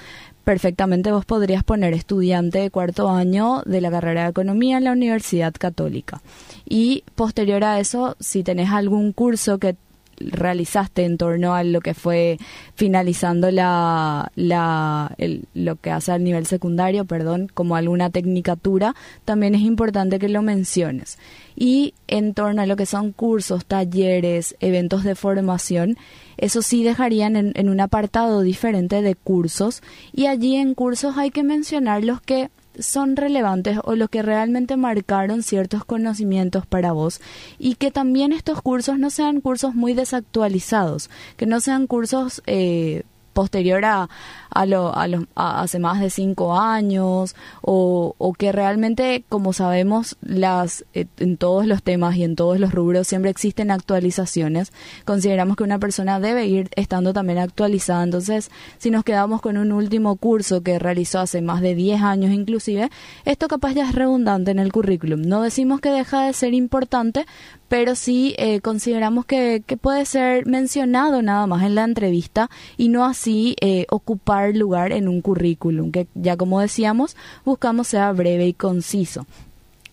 [0.44, 4.92] Perfectamente vos podrías poner estudiante de cuarto año de la carrera de economía en la
[4.92, 6.22] Universidad Católica.
[6.66, 9.76] Y posterior a eso, si tenés algún curso que
[10.20, 12.38] realizaste en torno a lo que fue
[12.74, 15.16] finalizando la, la
[15.54, 20.42] lo que hace al nivel secundario, perdón, como alguna tecnicatura, también es importante que lo
[20.42, 21.18] menciones.
[21.56, 25.96] Y en torno a lo que son cursos, talleres, eventos de formación,
[26.36, 31.30] eso sí dejarían en, en un apartado diferente de cursos y allí en cursos hay
[31.30, 37.20] que mencionar los que son relevantes o los que realmente marcaron ciertos conocimientos para vos
[37.58, 43.02] y que también estos cursos no sean cursos muy desactualizados, que no sean cursos eh,
[43.38, 44.08] posterior a,
[44.50, 50.16] a, lo, a, los, hace más de cinco años o, o que realmente, como sabemos,
[50.22, 54.72] las eh, en todos los temas y en todos los rubros siempre existen actualizaciones.
[55.04, 58.02] Consideramos que una persona debe ir estando también actualizada.
[58.02, 62.32] Entonces, si nos quedamos con un último curso que realizó hace más de 10 años
[62.32, 62.90] inclusive,
[63.24, 65.22] esto capaz ya es redundante en el currículum.
[65.22, 67.24] No decimos que deja de ser importante,
[67.68, 72.88] pero sí eh, consideramos que, que, puede ser mencionado nada más en la entrevista y
[72.88, 78.46] no así eh, ocupar lugar en un currículum, que ya como decíamos, buscamos sea breve
[78.46, 79.26] y conciso.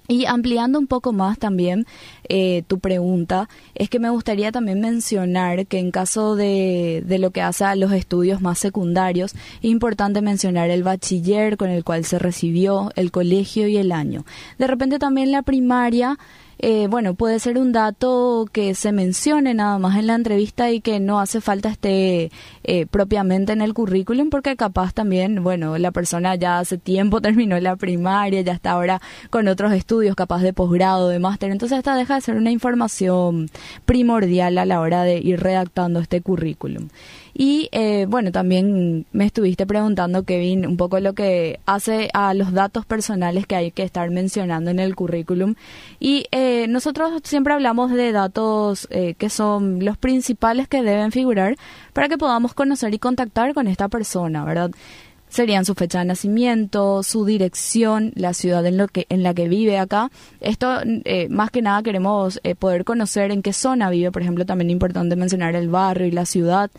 [0.08, 1.88] Y ampliando un poco más también
[2.30, 7.32] eh, tu pregunta, es que me gustaría también mencionar que en caso de, de lo
[7.32, 12.06] que hace a los estudios más secundarios, es importante mencionar el bachiller con el cual
[12.06, 14.26] se recibió, el colegio y el año.
[14.60, 16.20] De repente también la primaria
[16.60, 20.80] eh, bueno, puede ser un dato que se mencione nada más en la entrevista y
[20.80, 22.32] que no hace falta esté
[22.64, 27.60] eh, propiamente en el currículum porque capaz también, bueno, la persona ya hace tiempo terminó
[27.60, 31.96] la primaria, ya está ahora con otros estudios, capaz de posgrado, de máster, entonces esta
[31.96, 33.50] deja de ser una información
[33.86, 36.88] primordial a la hora de ir redactando este currículum.
[37.38, 42.54] Y eh, bueno, también me estuviste preguntando, Kevin, un poco lo que hace a los
[42.54, 45.56] datos personales que hay que estar mencionando en el currículum.
[46.00, 51.58] Y eh, nosotros siempre hablamos de datos eh, que son los principales que deben figurar
[51.92, 54.72] para que podamos conocer y contactar con esta persona, ¿verdad?
[55.28, 59.50] serían su fecha de nacimiento, su dirección, la ciudad en, lo que, en la que
[59.50, 60.10] vive acá.
[60.40, 60.80] Esto,
[61.30, 64.12] más que nada, queremos poder conocer en qué zona vive.
[64.14, 66.72] Por ejemplo, también es importante mencionar el barrio y la ciudad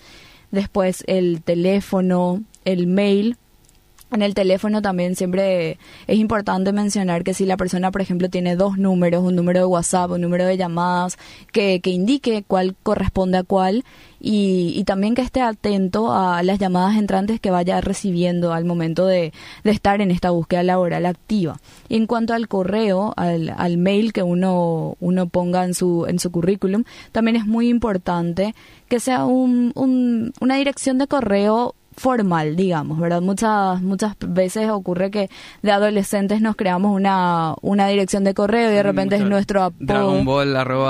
[0.50, 3.36] después el teléfono, el mail
[4.12, 8.54] en el teléfono también siempre es importante mencionar que si la persona, por ejemplo, tiene
[8.54, 11.18] dos números, un número de WhatsApp, un número de llamadas,
[11.52, 13.84] que, que indique cuál corresponde a cuál
[14.20, 19.06] y, y, también que esté atento a las llamadas entrantes que vaya recibiendo al momento
[19.06, 21.60] de, de estar en esta búsqueda laboral activa.
[21.88, 26.18] Y en cuanto al correo, al, al mail que uno, uno ponga en su, en
[26.18, 28.54] su currículum, también es muy importante
[28.88, 33.22] que sea un, un, una dirección de correo formal, digamos, ¿verdad?
[33.22, 35.30] Muchas muchas veces ocurre que
[35.62, 39.84] de adolescentes nos creamos una, una dirección de correo y de repente es nuestro apodo.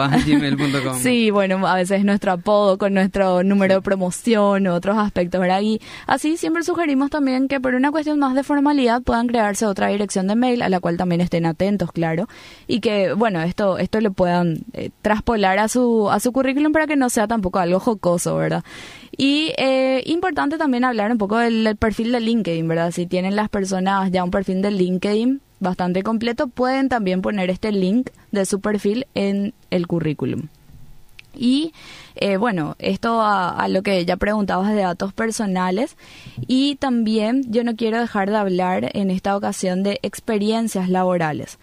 [0.26, 5.40] gmail.com sí, bueno, a veces es nuestro apodo con nuestro número de promoción, otros aspectos,
[5.40, 5.60] ¿verdad?
[5.62, 9.88] Y así siempre sugerimos también que por una cuestión más de formalidad puedan crearse otra
[9.88, 12.26] dirección de mail a la cual también estén atentos, claro,
[12.66, 16.86] y que, bueno, esto esto lo puedan eh, traspolar a su a su currículum para
[16.86, 18.64] que no sea tampoco algo jocoso, ¿verdad?
[19.16, 22.90] Y eh, importante también hablar un poco del, perfil de LinkedIn, ¿verdad?
[22.90, 27.72] Si tienen las personas ya un perfil de LinkedIn bastante completo, pueden también poner este
[27.72, 30.48] link de su perfil en el currículum.
[31.34, 31.72] Y
[32.14, 35.96] eh, bueno, esto a, a, lo que ya preguntabas de datos personales.
[36.46, 41.58] Y también yo no quiero dejar de hablar en esta ocasión de experiencias laborales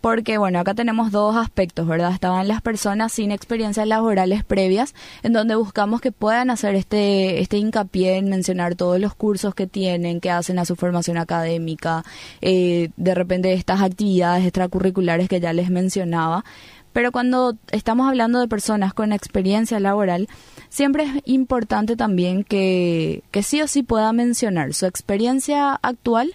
[0.00, 2.12] porque bueno, acá tenemos dos aspectos, ¿verdad?
[2.12, 7.58] Estaban las personas sin experiencias laborales previas, en donde buscamos que puedan hacer este, este
[7.58, 12.04] hincapié en mencionar todos los cursos que tienen, que hacen a su formación académica,
[12.40, 16.44] eh, de repente estas actividades extracurriculares que ya les mencionaba.
[16.92, 20.28] Pero cuando estamos hablando de personas con experiencia laboral,
[20.68, 26.34] siempre es importante también que, que sí o sí pueda mencionar su experiencia actual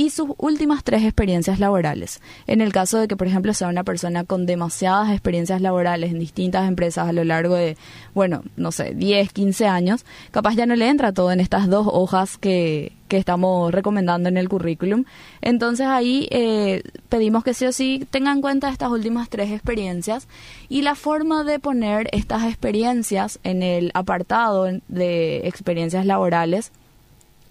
[0.00, 2.22] y sus últimas tres experiencias laborales.
[2.46, 6.18] En el caso de que, por ejemplo, sea una persona con demasiadas experiencias laborales en
[6.18, 7.76] distintas empresas a lo largo de,
[8.14, 11.86] bueno, no sé, 10, 15 años, capaz ya no le entra todo en estas dos
[11.86, 15.04] hojas que, que estamos recomendando en el currículum.
[15.42, 20.28] Entonces ahí eh, pedimos que sí o sí tengan en cuenta estas últimas tres experiencias
[20.70, 26.72] y la forma de poner estas experiencias en el apartado de experiencias laborales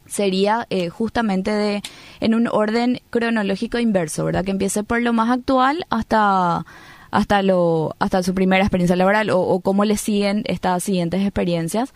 [0.09, 1.81] sería eh, justamente de
[2.19, 4.43] en un orden cronológico inverso, ¿verdad?
[4.43, 6.65] Que empiece por lo más actual hasta
[7.11, 11.93] hasta lo hasta su primera experiencia laboral o, o cómo le siguen estas siguientes experiencias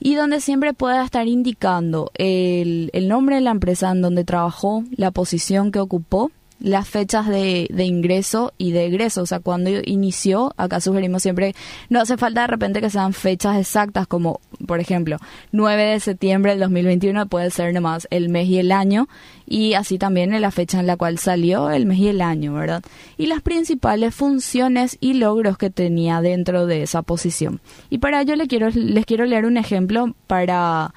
[0.00, 4.84] y donde siempre pueda estar indicando el, el nombre de la empresa en donde trabajó,
[4.96, 9.70] la posición que ocupó las fechas de, de, ingreso y de egreso, o sea, cuando
[9.84, 11.54] inició, acá sugerimos siempre,
[11.88, 15.18] no hace falta de repente que sean fechas exactas, como por ejemplo,
[15.52, 19.08] 9 de septiembre del 2021 puede ser nomás el mes y el año,
[19.46, 22.54] y así también en la fecha en la cual salió el mes y el año,
[22.54, 22.82] ¿verdad?
[23.16, 27.60] Y las principales funciones y logros que tenía dentro de esa posición.
[27.88, 30.92] Y para ello les quiero, les quiero leer un ejemplo para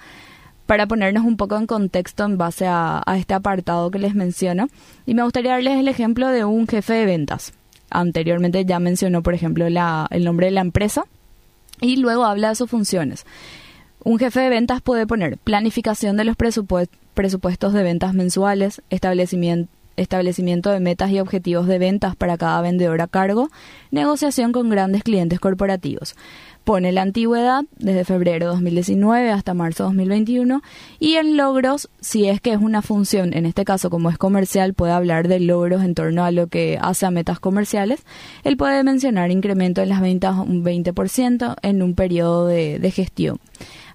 [0.71, 4.69] para ponernos un poco en contexto en base a, este apartado que les menciono.
[5.05, 7.51] Y me gustaría darles el ejemplo de un jefe de ventas.
[7.89, 11.03] Anteriormente ya mencionó, por ejemplo, el nombre de la empresa
[11.81, 13.25] y luego habla de sus funciones.
[14.05, 19.69] Un jefe de ventas puede poner planificación de los presupuestos de ventas mensuales, establecimiento
[20.01, 23.49] establecimiento de metas y objetivos de ventas para cada vendedor a cargo,
[23.91, 26.15] negociación con grandes clientes corporativos
[26.63, 30.61] pone la antigüedad desde febrero 2019 hasta marzo 2021
[30.99, 34.73] y en logros, si es que es una función, en este caso como es comercial,
[34.73, 38.03] puede hablar de logros en torno a lo que hace a metas comerciales,
[38.43, 43.39] él puede mencionar incremento en las ventas un 20% en un periodo de, de gestión.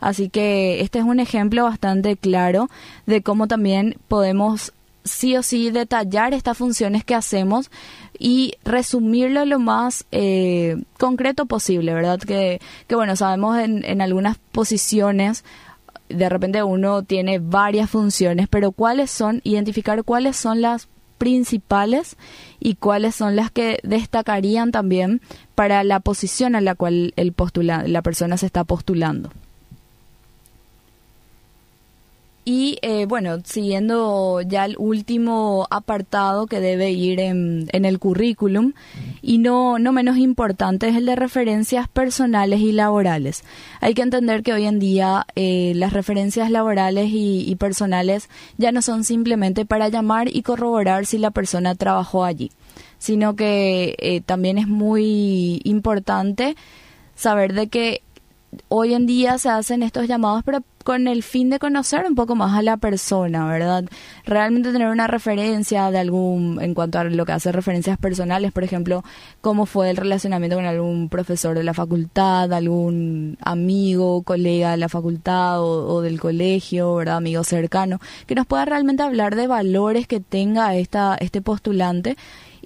[0.01, 2.69] Así que este es un ejemplo bastante claro
[3.07, 4.73] de cómo también podemos
[5.07, 7.71] sí o sí detallar estas funciones que hacemos
[8.19, 12.19] y resumirlo lo más eh, concreto posible, ¿verdad?
[12.19, 15.45] Que, que bueno, sabemos en, en algunas posiciones
[16.09, 20.89] de repente uno tiene varias funciones, pero cuáles son, identificar cuáles son las
[21.19, 22.17] principales
[22.61, 25.21] y cuáles son las que destacarían también
[25.55, 29.31] para la posición a la cual el postula, la persona se está postulando.
[32.49, 38.73] Y eh, bueno, siguiendo ya el último apartado que debe ir en, el currículum,
[39.21, 43.43] y no, no menos importante, es el de referencias personales y laborales.
[43.81, 48.29] Hay que entender que hoy en día eh, las referencias laborales y, y, personales
[48.59, 52.53] ya no son simplemente para llamar y corroborar si la persona trabajó allí,
[52.99, 56.55] sino que eh, también es muy importante
[57.17, 58.03] saber de que
[58.69, 62.37] hoy en día se hacen estos llamados para con el fin de conocer un poco
[62.37, 63.85] más a la persona, ¿verdad?
[64.25, 68.63] Realmente tener una referencia de algún, en cuanto a lo que hace referencias personales, por
[68.63, 69.03] ejemplo,
[69.41, 74.89] cómo fue el relacionamiento con algún profesor de la facultad, algún amigo, colega de la
[74.89, 77.17] facultad o, o del colegio, ¿verdad?
[77.17, 82.17] Amigo cercano, que nos pueda realmente hablar de valores que tenga esta, este postulante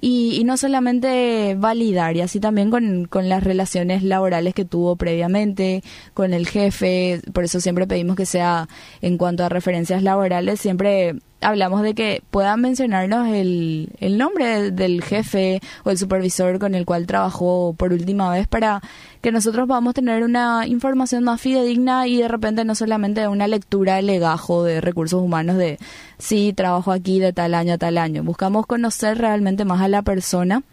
[0.01, 5.83] y, no solamente validar, y así también con, con las relaciones laborales que tuvo previamente,
[6.15, 8.67] con el jefe, por eso siempre pedimos que sea
[9.01, 15.03] en cuanto a referencias laborales, siempre hablamos de que puedan mencionarnos el, el nombre del
[15.03, 18.81] jefe o el supervisor con el cual trabajó por última vez para
[19.21, 24.01] que nosotros podamos tener una información más fidedigna y de repente no solamente una lectura
[24.01, 25.79] legajo de recursos humanos de
[26.17, 28.23] sí, trabajo aquí de tal año a tal año.
[28.23, 30.63] Buscamos conocer realmente más a la persona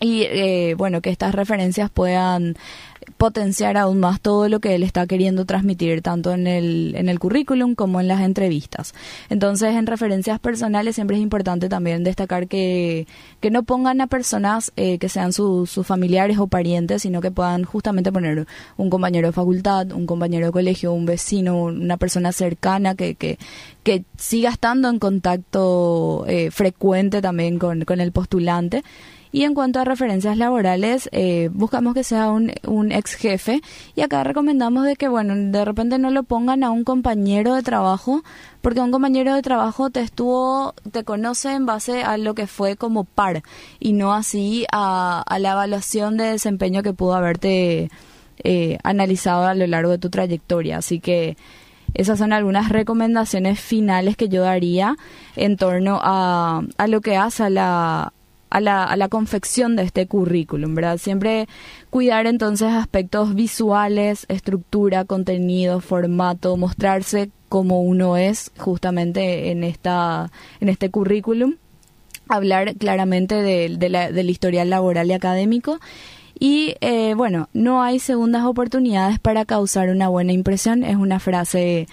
[0.00, 2.56] y eh, bueno, que estas referencias puedan
[3.16, 7.18] potenciar aún más todo lo que él está queriendo transmitir tanto en el, en el
[7.18, 8.94] currículum como en las entrevistas.
[9.28, 13.06] Entonces, en referencias personales siempre es importante también destacar que,
[13.40, 17.64] que no pongan a personas eh, que sean sus familiares o parientes, sino que puedan
[17.64, 22.94] justamente poner un compañero de facultad, un compañero de colegio, un vecino, una persona cercana
[22.94, 23.38] que, que,
[23.82, 28.82] que siga estando en contacto eh, frecuente también con, con el postulante
[29.34, 33.62] y en cuanto a referencias laborales, eh, buscamos que sea un, un ex jefe
[33.96, 37.64] y acá recomendamos de que, bueno, de repente no lo pongan a un compañero de
[37.64, 38.22] trabajo,
[38.62, 42.76] porque un compañero de trabajo te estuvo, te conoce en base a lo que fue
[42.76, 43.42] como par
[43.80, 47.90] y no así a, la evaluación de desempeño que pudo haberte
[48.44, 50.78] eh, analizado a lo largo de tu trayectoria.
[50.78, 51.36] Así que
[51.94, 54.96] esas son algunas recomendaciones finales que yo daría
[55.34, 58.13] en torno a, a lo que hace a la,
[58.54, 60.98] a la, a la confección de este currículum, ¿verdad?
[60.98, 61.48] Siempre
[61.90, 70.30] cuidar entonces aspectos visuales, estructura, contenido, formato, mostrarse como uno es justamente en, esta,
[70.60, 71.56] en este currículum,
[72.28, 75.80] hablar claramente de, de la, del historial laboral y académico
[76.38, 80.84] y eh, bueno, no hay segundas oportunidades para causar una buena impresión.
[80.84, 81.86] Es una frase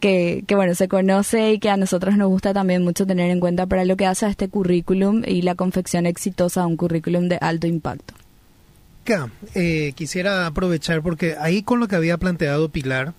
[0.00, 3.40] que, que, bueno, se conoce y que a nosotros nos gusta también mucho tener en
[3.40, 7.28] cuenta para lo que hace a este currículum y la confección exitosa de un currículum
[7.28, 8.14] de alto impacto.
[9.54, 13.14] Eh, quisiera aprovechar porque ahí con lo que había planteado Pilar,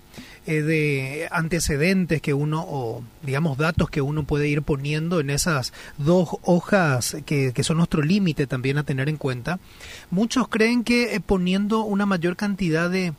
[0.46, 5.74] eh, de antecedentes que uno, o digamos datos que uno puede ir poniendo en esas
[5.98, 9.60] dos hojas que, que son nuestro límite también a tener en cuenta,
[10.12, 13.14] muchos creen que eh, poniendo una mayor cantidad de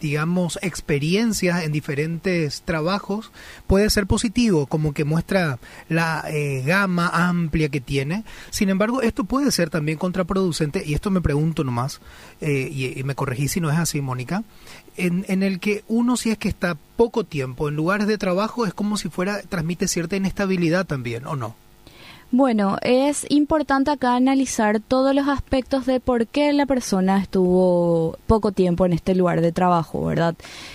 [0.00, 3.32] digamos, experiencias en diferentes trabajos,
[3.66, 8.24] puede ser positivo, como que muestra la eh, gama amplia que tiene.
[8.50, 12.00] Sin embargo, esto puede ser también contraproducente, y esto me pregunto nomás,
[12.40, 14.44] eh, y, me corregí si no es así, Mónica,
[14.96, 18.66] en, en el que uno si es que está poco tiempo en lugares de trabajo,
[18.66, 21.56] es como si fuera, transmite cierta inestabilidad también, ¿o no?
[22.30, 28.50] Bueno, es importante acá analizar todos los aspectos de por qué la persona estuvo poco
[28.50, 30.34] tiempo en este lugar de trabajo, ¿verdad?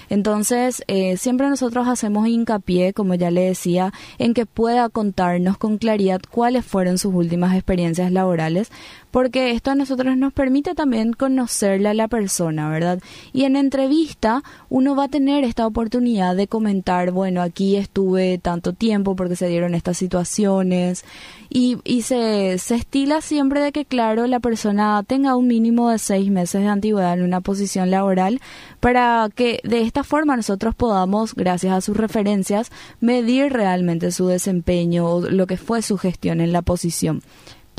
[0.10, 5.78] Entonces, eh, siempre nosotros hacemos hincapié, como ya le decía, en que pueda contarnos con
[5.78, 8.72] claridad cuáles fueron sus últimas experiencias laborales,
[9.12, 13.00] porque esto a nosotros nos permite también conocerle a la persona, ¿verdad?
[13.34, 18.74] Y en entrevista uno va a tener esta oportunidad de comentar, bueno, aquí estuve tanto
[18.74, 21.04] tiempo porque se dieron estas situaciones
[21.50, 25.98] y, y se, se estila siempre de que, claro, la persona tenga un mínimo de
[25.98, 28.40] seis meses de antigüedad en una posición laboral
[28.80, 35.08] para que de esta forma nosotros podamos, gracias a sus referencias, medir realmente su desempeño
[35.08, 37.22] o lo que fue su gestión en la posición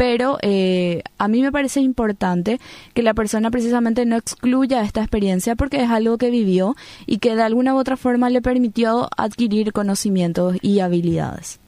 [0.01, 2.59] pero eh, a mí me parece importante
[2.94, 6.74] que la persona precisamente no excluya esta experiencia porque es algo que vivió
[7.05, 11.61] y que de alguna u otra forma le permitió adquirir conocimientos y habilidades.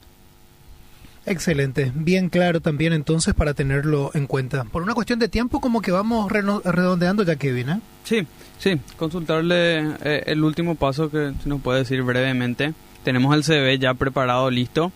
[1.26, 4.64] Excelente, bien claro también entonces para tenerlo en cuenta.
[4.64, 7.80] Por una cuestión de tiempo como que vamos redondeando ya Kevin, ¿eh?
[8.04, 8.26] Sí,
[8.58, 12.72] sí, consultarle eh, el último paso que nos puede decir brevemente.
[13.04, 14.90] Tenemos el CV ya preparado, listo.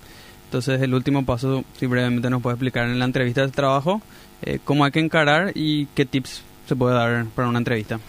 [0.57, 4.01] Entonces el último paso, si brevemente nos puede explicar en la entrevista de trabajo,
[4.41, 8.01] eh, cómo hay que encarar y qué tips se puede dar para una entrevista.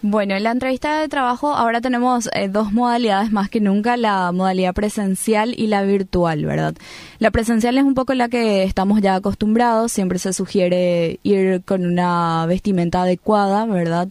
[0.00, 4.32] Bueno, en la entrevista de trabajo ahora tenemos eh, dos modalidades más que nunca, la
[4.32, 6.74] modalidad presencial y la virtual, ¿verdad?
[7.18, 11.84] La presencial es un poco la que estamos ya acostumbrados, siempre se sugiere ir con
[11.84, 14.08] una vestimenta adecuada, ¿verdad?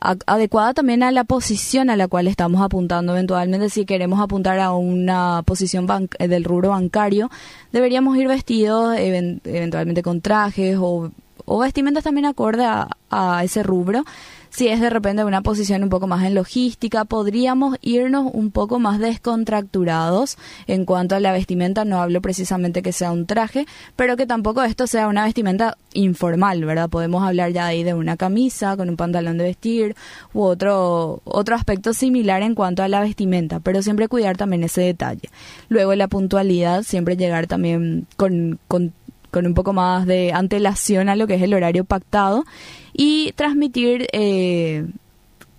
[0.00, 3.12] Adecuada también a la posición a la cual estamos apuntando.
[3.12, 5.86] Eventualmente, si queremos apuntar a una posición
[6.18, 7.30] eh, del rubro bancario,
[7.72, 11.10] deberíamos ir vestidos eventualmente con trajes o
[11.60, 14.04] vestimentas también acorde a ese rubro
[14.54, 18.78] si es de repente una posición un poco más en logística, podríamos irnos un poco
[18.78, 20.38] más descontracturados
[20.68, 21.84] en cuanto a la vestimenta.
[21.84, 26.64] No hablo precisamente que sea un traje, pero que tampoco esto sea una vestimenta informal,
[26.64, 26.88] ¿verdad?
[26.88, 29.96] Podemos hablar ya ahí de una camisa con un pantalón de vestir
[30.32, 34.82] u otro, otro aspecto similar en cuanto a la vestimenta, pero siempre cuidar también ese
[34.82, 35.30] detalle.
[35.68, 38.92] Luego la puntualidad, siempre llegar también con, con
[39.34, 42.44] con un poco más de antelación a lo que es el horario pactado
[42.94, 44.86] y transmitir eh,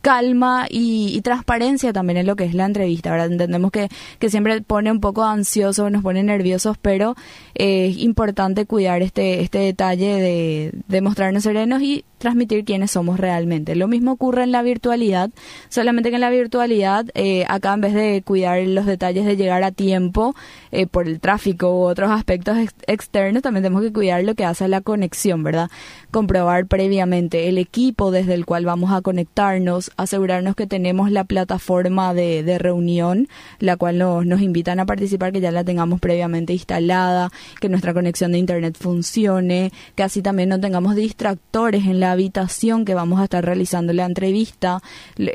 [0.05, 3.31] calma y, transparencia también en lo que es la entrevista, ¿verdad?
[3.31, 7.15] Entendemos que, que siempre pone un poco ansioso, nos pone nerviosos, pero
[7.55, 13.19] eh, es importante cuidar este, este detalle de, de mostrarnos serenos y transmitir quiénes somos
[13.19, 13.75] realmente.
[13.75, 15.29] Lo mismo ocurre en la virtualidad,
[15.69, 19.63] solamente que en la virtualidad, eh, acá en vez de cuidar los detalles de llegar
[19.63, 20.35] a tiempo
[20.75, 22.57] eh, por el tráfico u otros aspectos
[22.87, 25.69] externos, también tenemos que cuidar lo que hace la conexión, ¿verdad?
[26.11, 32.13] Comprobar previamente el equipo desde el cual vamos a conectarnos, asegurarnos que tenemos la plataforma
[32.13, 33.27] de, de reunión,
[33.59, 37.93] la cual nos, nos invitan a participar, que ya la tengamos previamente instalada, que nuestra
[37.93, 43.19] conexión de internet funcione, que así también no tengamos distractores en la habitación que vamos
[43.19, 44.81] a estar realizando la entrevista,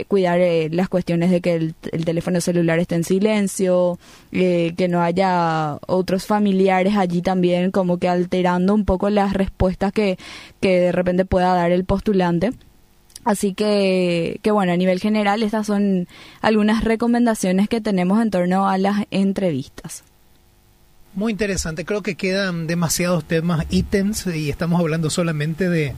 [0.09, 1.75] cuidar eh, las cuestiones de que el,
[2.05, 3.99] teléfono celular esté en silencio,
[4.33, 5.30] eh, que no haya
[5.87, 10.19] otros familiares allí también como que alterando un poco las respuestas que,
[10.61, 12.53] que de repente pueda dar el postulante.
[13.25, 16.09] Así que, que bueno, a nivel general estas son
[16.41, 20.05] algunas recomendaciones que tenemos en torno a las entrevistas.
[21.15, 25.93] Muy interesante, creo que quedan demasiados temas, ítems, y estamos hablando solamente de,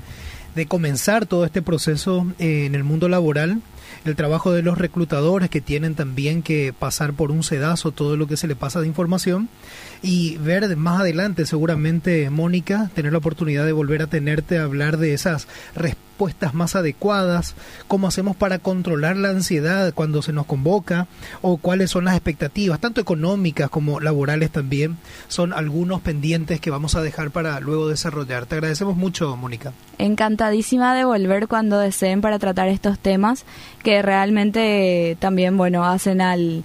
[0.54, 3.60] de comenzar todo este proceso eh, en el mundo laboral,
[4.04, 8.26] el trabajo de los reclutadores que tienen también que pasar por un sedazo todo lo
[8.26, 9.48] que se le pasa de información.
[10.02, 14.96] Y ver más adelante seguramente, Mónica, tener la oportunidad de volver a tenerte a hablar
[14.96, 16.11] de esas respuestas
[16.52, 17.54] más adecuadas,
[17.88, 21.06] cómo hacemos para controlar la ansiedad cuando se nos convoca
[21.40, 24.96] o cuáles son las expectativas, tanto económicas como laborales también,
[25.28, 28.46] son algunos pendientes que vamos a dejar para luego desarrollar.
[28.46, 29.72] Te agradecemos mucho, Mónica.
[29.98, 33.44] Encantadísima de volver cuando deseen para tratar estos temas
[33.82, 36.64] que realmente también, bueno, hacen al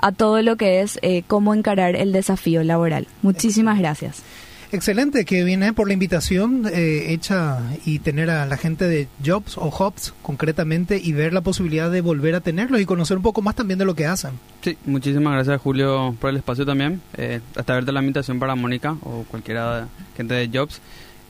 [0.00, 3.08] a todo lo que es eh, cómo encarar el desafío laboral.
[3.22, 4.22] Muchísimas gracias.
[4.70, 9.56] Excelente, que viene por la invitación eh, hecha y tener a la gente de Jobs
[9.56, 13.40] o Jobs concretamente y ver la posibilidad de volver a tenerlos y conocer un poco
[13.40, 14.32] más también de lo que hacen.
[14.62, 17.00] Sí, muchísimas gracias Julio por el espacio también.
[17.16, 20.80] Eh, hasta verte la invitación para Mónica o cualquiera gente de Jobs,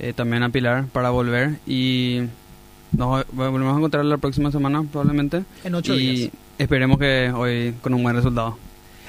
[0.00, 2.22] eh, también a Pilar para volver y
[2.90, 5.44] nos volvemos a encontrar la próxima semana probablemente.
[5.62, 6.30] En ocho y días.
[6.58, 8.58] Esperemos que hoy con un buen resultado.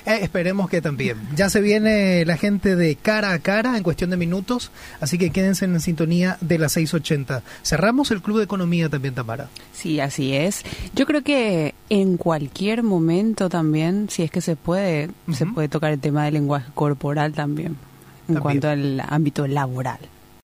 [0.05, 1.17] Eh, esperemos que también.
[1.35, 5.29] Ya se viene la gente de cara a cara en cuestión de minutos, así que
[5.31, 7.41] quédense en sintonía de las 6.80.
[7.63, 9.49] Cerramos el Club de Economía también, Tamara.
[9.73, 10.63] Sí, así es.
[10.95, 15.91] Yo creo que en cualquier momento también, si es que se puede, se puede tocar
[15.91, 17.77] el tema del lenguaje corporal también,
[18.27, 19.99] en cuanto al ámbito laboral.